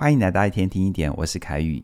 [0.00, 1.82] 欢迎来到一天听一点，我是凯宇。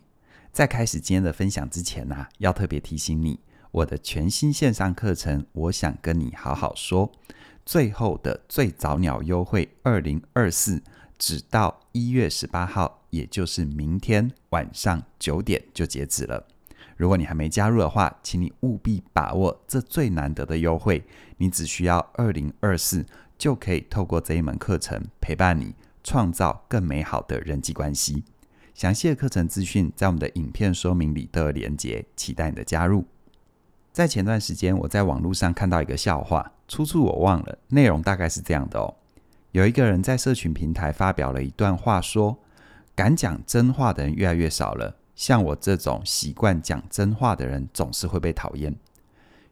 [0.52, 3.41] 在开始今天的分享之前呢、要特别提醒你，
[3.73, 7.10] 我的全新线上课程，我想跟你好好说。
[7.66, 10.80] 最后的最早鸟优惠，二零二四，
[11.19, 16.46] 只到一月十八号，也就是明天晚上九点就截止了。
[16.96, 21.03] 如果你还没加入的话，请你务必把握这最难得的优惠。
[21.39, 23.05] 你只需要二零二四，
[23.37, 25.74] 就可以透过这一门课程陪伴你。
[26.05, 28.23] 创造更美好的人际关系。
[28.75, 33.05] 详细的课程资讯在我们的影片说明里都有连结，期待你的加入。
[33.93, 38.95] 在前段时间，我在网络上看到一个笑话，出处我忘了，内容大概是这样的哦：
[39.53, 42.37] 有一个人在社群平台发表了一段话，说
[42.97, 48.75] ：“敢讲真话的人越来越少了，像我这种习惯讲真话的人，总是会被讨厌。”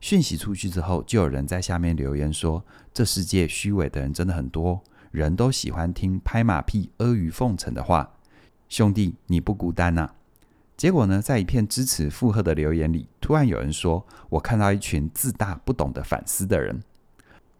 [0.00, 8.14] 讯息出去之后，就有人在下面留言说：“这世界虚伪的人真的很多。”人都喜欢听拍马屁、阿谀奉承的话，
[8.68, 10.10] 兄弟，你不孤单呐、
[10.74, 16.82] 结果呢，在一片支持附和的留言里，突然有人说：“我看到一群自大、不懂得反思的人。”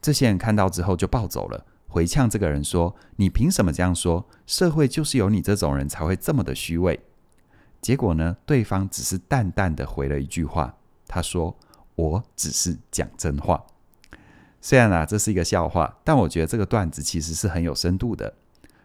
[0.00, 4.26] 这些人看到之后就暴走了，回呛这个人说：“你凭什么这样说？
[4.46, 6.98] 社会就是有你这种人才会这么的虚伪。”
[7.82, 10.74] 结果呢，对方只是淡淡的回了一句话
[11.06, 11.54] ：“他说，
[11.96, 13.62] 我只是讲真话。”
[14.64, 18.32] 虽然啊，这是一个笑话，但我觉得这个段子其实是很有深度的。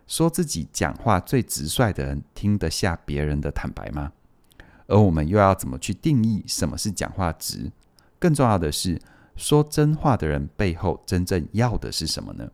[0.08, 4.11] 说自己讲话最直率的人，听得下别人的坦白吗？
[4.88, 7.72] 而我们又要怎么去定义什么是讲话直？
[8.17, 9.00] 更重要的是，
[9.36, 12.50] 说真话的人背后真正要的是什么呢？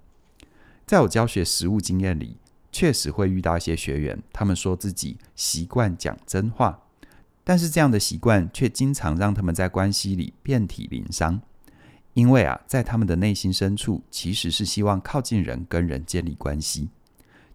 [0.86, 2.36] 在我教学实务经验里，
[2.74, 6.82] 确实会遇到一些学员，他们说自己习惯讲真话，
[7.46, 11.42] 但是这样的习惯却经常让他们在关系里遍体鳞伤。
[12.14, 16.90] 因为啊，在他们的内心深处，其实是希望靠近人，跟人建立关系。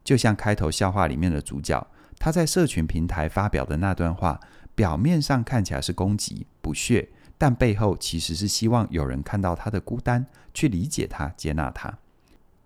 [0.02, 1.86] 就像开头笑话里面的主角，
[2.18, 4.40] 他在社群平台发表的那段话，
[4.74, 11.98] 表面上看起来是攻击、不屑，但背后其实是希望有人看到他的孤单，去理解他、接纳他。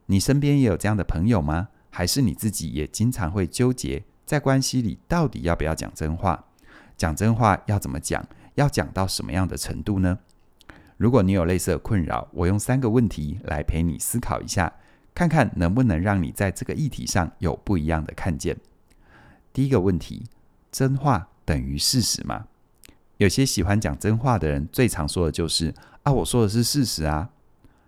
[0.07, 1.69] 你身边也有这样的朋友吗？
[1.91, 6.47] 还是你自己也经常会纠结，在关系里到底要不要讲真话？
[6.97, 8.27] 讲真话要怎么讲？
[8.55, 10.19] 要讲到什么样的程度呢？
[11.03, 14.73] 如果你有类似的困扰，我用三个问题来陪你思考一下，
[15.13, 18.57] 看看能不能让你在这个议题上有不一样的看见。
[19.53, 20.23] 第一个问题：
[20.71, 22.47] 真话等于事实吗？
[23.17, 25.75] 有些喜欢讲真话的人，最常说的就是
[26.05, 27.29] “啊，我说的是事实啊”。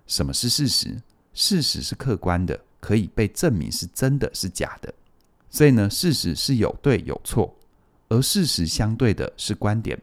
[0.09, 1.01] 什么是事实？
[1.33, 4.93] 事实是客观的，可以被证明是真的是假的。
[5.49, 7.55] 所以呢，事实是有对有错，
[8.09, 9.97] 而事实相对的是观点。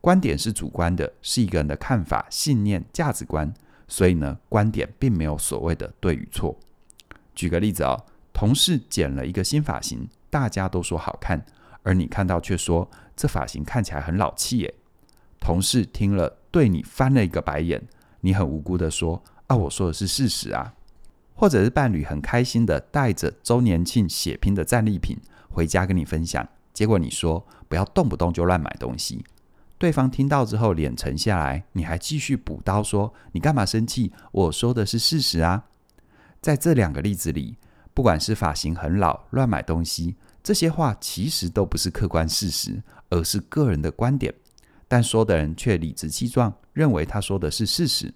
[0.00, 3.52] 观点是主观的，是一个人的看法、信念、价值观，
[3.86, 6.56] 所以呢，观点并没有所谓的对与错。
[7.34, 11.44] 举个例子哦，同事剪了一个新发型，大家都说好看，
[11.82, 14.74] 而你看到却说这发型看起来很老气耶。
[15.40, 17.82] 同事听了，对你翻了一个白眼，
[18.20, 20.74] 你很无辜的说：“啊，我说的是事实啊。”
[21.34, 25.16] 或者是伴侣很开心的带着周年庆血拼的战利品
[25.48, 29.24] 回家跟你分享，结果你说不要动不动就乱买东西。
[29.78, 34.12] 对方听到之后，脸沉下来，你还继续补刀说：“你干嘛生气？
[34.32, 35.66] 我说的是事实啊！”
[36.42, 37.56] 在这两个例子里，
[37.94, 44.34] 不管是发型很老、乱买东西，这些话其实都不是客观事实，而是个人的观点。
[44.88, 48.12] 但说的人却理直气壮，认为他说的是事实。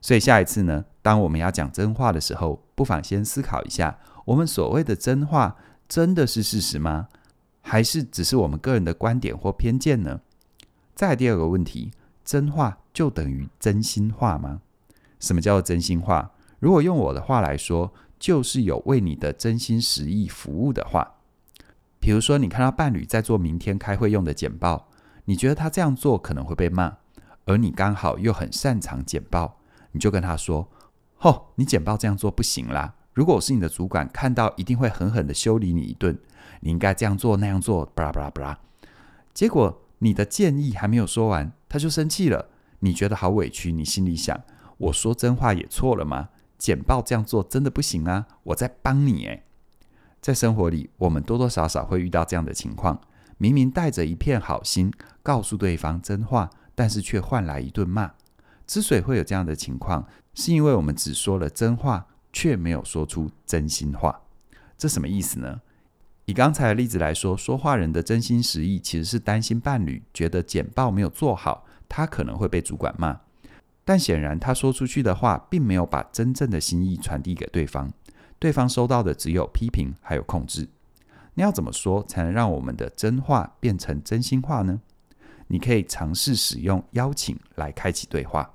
[0.00, 5.56] 所以下一次呢，当我们要讲真话的时候，不妨先思考一下：我们所谓的真话，
[5.88, 7.08] 真的是事实吗？
[7.60, 10.20] 还是只是我们个人的观点或偏见呢？
[10.96, 11.92] 再第二个问题，
[12.24, 14.62] 真话就等于真心话吗？
[15.20, 16.30] 什么叫做真心话？
[16.58, 21.16] 如果用我的话来说，就是有为你的真心实意服务的话。
[22.00, 24.88] 比如说，你看到伴侣在做明天开会用的简报，
[25.26, 26.96] 你觉得他这样做可能会被骂，
[27.44, 29.58] 而你刚好又很擅长简报，
[29.92, 30.66] 你就跟他说
[31.20, 32.94] ：“吼，你简报这样做不行啦！
[33.12, 36.18] 如果我是你的主管，看到一定会狠狠的修理你一顿。
[36.60, 38.58] 你应该这样做那样做，巴拉巴拉巴拉。”
[39.34, 39.82] 结果。
[39.98, 42.50] 你的建议还没有说完，他就生气了。
[42.80, 44.42] 你觉得好委屈，你心里想：
[44.78, 46.28] 我说真话也错了吗？
[46.58, 48.26] 简报这样做真的不行啊！
[48.44, 49.44] 我在帮你诶。
[50.20, 53.00] 在生活里，我们多多少少会遇到这样的情况：
[53.38, 58.12] 明明带着一片好心，告诉对方真话，但是却换来一顿骂。
[58.66, 64.22] 之所以会有这样的情况，是因为我们只说了真话，却没有说出真心话。
[64.76, 65.60] 这什么意思呢？
[66.26, 73.20] 以刚才的例子来说，说话人的真心实意其实是担心伴侣觉得简报没有做好，他可能会被主管骂。
[73.84, 77.92] 但显然他说出去的话，并没有把真正的心意传递给对方，
[78.40, 80.68] 对方收到的只有批评还有控制。
[81.34, 84.80] 那要怎么说才能让我们的真话变成真心话呢？
[85.46, 88.50] 你可以尝试使用邀请来开启对话。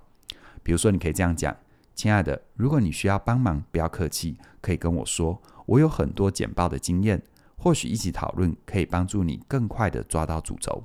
[0.61, 1.55] 比如说，你可以这样讲
[1.95, 5.41] ：“亲爱的，如果你需要帮忙，不要客气，可以跟我说。
[5.67, 7.21] 我有很多简报的经验，
[7.61, 10.83] 或许一起讨论可以帮助你更快地抓到主轴。”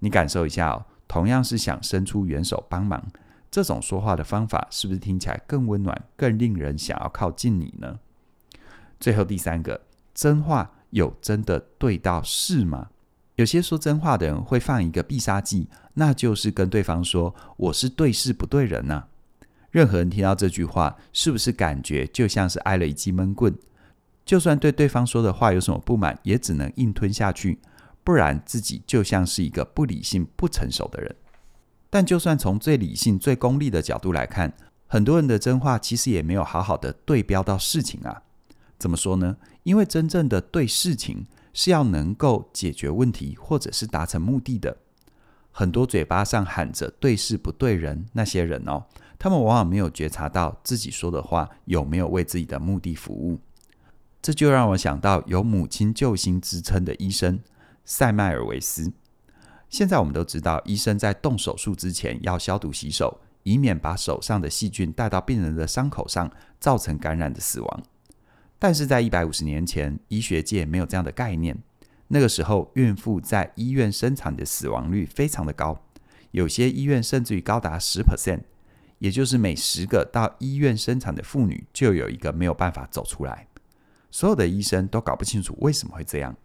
[0.00, 3.04] 你感受一下哦，同样是想伸出援手帮忙，
[3.50, 7.98] 这种说话的方法是不是听起来更温暖、更令人想要靠近你呢？
[8.98, 9.82] 最后第三个，
[10.14, 12.88] 真话有真的对到事吗？
[13.36, 19.04] 有些说真话的人会放一个必杀技，那就是跟对方说：“我是对事不对人呐。”
[19.70, 23.56] 任何人听到这句话，是不是感觉就像是挨了一记闷棍？
[24.24, 27.58] 就算对对方说的话有什么不满，也只能硬吞下去。
[28.04, 31.14] 不然自己就像是一个不理性、不成熟的人。
[31.88, 34.52] 但就算从最理性、最功利的角度来看，
[34.86, 38.22] 很多人的真话其实也没有好好的对标到事情啊。
[38.78, 39.36] 怎么说呢？
[39.62, 44.76] 因为真正的对事情是要能够解决问题，或者是达成目的的。
[45.52, 48.84] 很多嘴巴上喊着对事不对人，那些人哦，
[49.18, 53.38] 他们往往没有觉察到自己说的话有没有为自己的目的服务。
[54.22, 57.40] 这就让我想到有“母亲救星”之称的医生。
[57.84, 58.92] 塞麦尔维斯。
[59.68, 66.30] 现在我们都知道，医生在动手术之前要消毒洗手，以免把手上的细菌带到病人的伤口上，
[66.60, 67.82] 造成感染的死亡。
[68.60, 71.58] 但是在一百五十年前，医学界没有这样的概念。
[72.06, 75.82] 那个时候，孕妇在医院生产的死亡率非常的高，
[76.30, 78.42] 有些医院甚至于高达十 percent，
[78.98, 83.48] 也就是每十个到医院生产的妇女就有一个没有办法走出来。
[84.12, 86.36] 所有的医生都搞不清楚为什么会这样。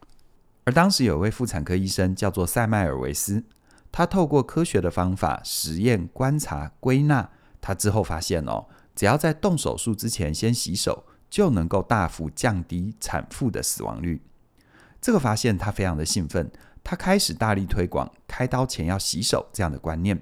[0.64, 3.44] 而当时有位妇产科医生叫做塞麦尔维斯，
[3.92, 7.30] 他透过科学的方法实验、观察、归纳，
[7.62, 8.66] 他之后发现哦，
[8.96, 14.22] 只要在动手术之前先洗手，就能够大幅降低产妇的死亡率。
[15.00, 16.50] 这个发现他非常的兴奋，
[16.84, 20.22] 他开始大力推广开刀前要洗手这样的观念。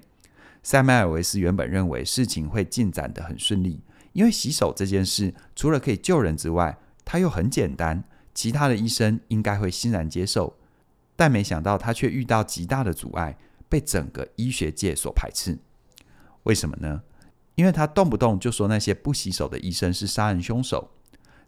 [0.62, 3.80] 塞麦尔维斯原本认为事情会进展得很顺利，
[4.12, 8.04] 因为洗手这件事除了可以救人之外，它又很简单。
[8.34, 10.58] 其他的医生应该会欣然接受，
[11.16, 15.58] 但没想到他却遇到极大的阻碍，被整个医学界所排斥。
[16.42, 17.02] 为什么呢？
[17.54, 20.90] 因为他动不动就说那些不洗手的医生是杀人凶手，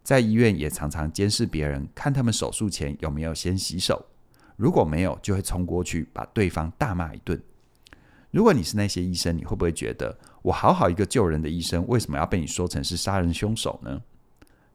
[0.01, 4.07] 在医院也常常监视别人，看他们手术前有没有先洗手，
[4.55, 7.39] 如果没有，就会冲过去把对方大骂一顿。
[8.31, 14.01] 如果你是那些医生，你会不会觉得我好好一个救人的医生，为什么要被你说成是杀人凶手呢？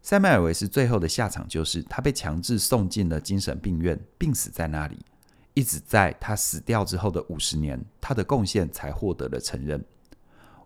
[0.05, 4.99] 塞麦尔维斯最后的下场就是，他被强制送进了精神病院，病死在那里。
[5.55, 9.83] 一直在他死掉之后的五十年，他的贡献才获得了承认。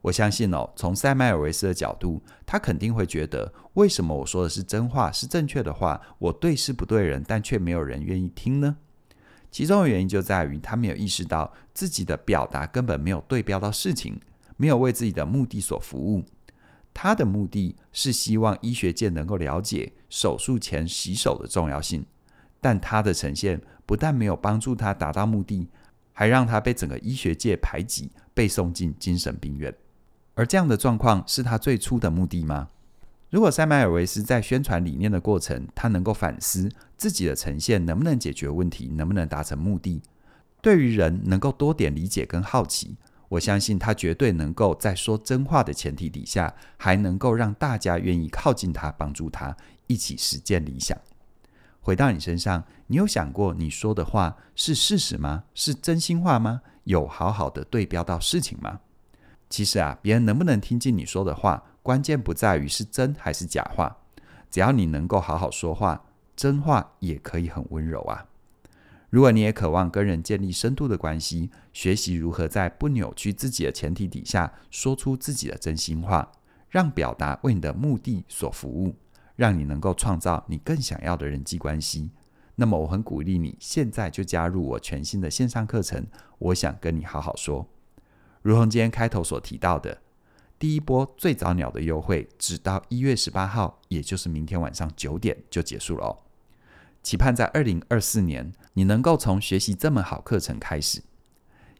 [0.02, 8.78] 我相信哦，从塞麦尔维斯的角度，他肯定会觉得，为什么我说的是真话，是正确的话，我对事不对人，但却没有人愿意听呢？
[9.52, 14.20] 其中的原因就在于他没有意识到自己的表达根本没有对标到事情，
[14.56, 16.24] 没有为自己的目的所服务。
[17.00, 22.04] 他的目的是希望医学界能够了解手术前洗手的重要性，
[22.60, 25.68] 但他的呈现不但没有帮助他达到目的，
[26.12, 29.72] 还让他被整个医学界排挤，被送进精神病院。
[30.34, 32.68] 而这样的状况是他最初的目的吗？
[33.30, 40.02] 如果塞麦尔维斯在宣传理念的过程，他能够反思自己的呈现能不能解决问题，能不能达成目的，
[40.60, 42.96] 对于人能够多点理解跟好奇。
[43.28, 49.56] 我相信他绝对能够在说真话的前提底下，还能够让大家愿意靠近他，帮助他
[49.86, 50.96] 一起实践理想。
[51.80, 55.44] 回到你身上，你有想过你说的话是事实吗？
[55.54, 56.62] 是真心话吗？
[56.84, 58.80] 有好好的对标到事情吗？
[59.50, 63.96] 其实啊，别人能不能听进你说的话，关键不在于是真还是假话，
[64.50, 66.02] 只要你能够好好说话，
[66.34, 68.26] 真话也可以很温柔啊。
[69.10, 76.30] 如果你也渴望跟人建立深度的关系，学习如何在不扭曲自己的前提底下说出自己的真心话，
[76.68, 78.94] 让表达为你的目的所服务，
[79.34, 82.10] 让你能够创造你更想要的人际关系，
[82.56, 86.06] 那么我很鼓励你现在就加入我全新的线上课程。
[86.38, 87.66] 我想跟你好好说，
[88.42, 90.02] 如同今天开头所提到的，
[90.58, 96.27] 第一波最早鸟的优惠，直到一月十八号，也就是明天晚上九点就结束了哦。
[97.02, 101.02] 期盼在二零二四年，你能够从学习这门好课程开始。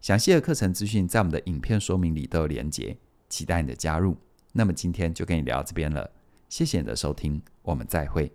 [0.01, 2.97] 详细的课程资讯在我们的影片说明里都有连结，
[3.29, 4.17] 期待你的加入。
[4.53, 6.11] 那么今天就跟你聊到这边了，
[6.49, 8.33] 谢谢你的收听，我们再会。